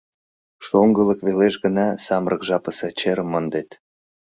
[0.67, 3.69] Шоҥгылык велеш гына самырык жапысе черым мондет.